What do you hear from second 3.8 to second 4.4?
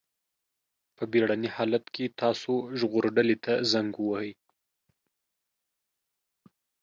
ووهئ.